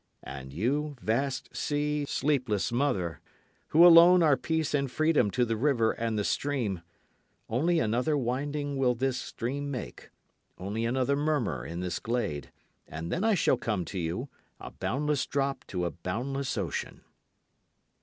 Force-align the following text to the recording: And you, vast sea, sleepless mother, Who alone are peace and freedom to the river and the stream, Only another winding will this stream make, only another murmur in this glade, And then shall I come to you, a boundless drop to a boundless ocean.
And 0.23 0.51
you, 0.51 0.95
vast 0.99 1.55
sea, 1.55 2.05
sleepless 2.07 2.71
mother, 2.71 3.19
Who 3.67 3.85
alone 3.85 4.23
are 4.23 4.35
peace 4.35 4.73
and 4.73 4.89
freedom 4.89 5.29
to 5.29 5.45
the 5.45 5.55
river 5.55 5.91
and 5.91 6.17
the 6.17 6.23
stream, 6.23 6.81
Only 7.47 7.79
another 7.79 8.17
winding 8.17 8.77
will 8.77 8.95
this 8.95 9.17
stream 9.19 9.69
make, 9.69 10.09
only 10.57 10.85
another 10.85 11.15
murmur 11.15 11.63
in 11.63 11.81
this 11.81 11.99
glade, 11.99 12.51
And 12.87 13.11
then 13.11 13.21
shall 13.35 13.57
I 13.61 13.65
come 13.65 13.85
to 13.85 13.99
you, 13.99 14.27
a 14.59 14.71
boundless 14.71 15.27
drop 15.27 15.65
to 15.67 15.85
a 15.85 15.91
boundless 15.91 16.57
ocean. 16.57 17.01